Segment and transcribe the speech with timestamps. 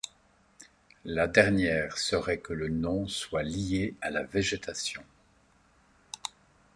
[1.05, 5.03] La dernière serait que le nom soit lié à la végétation.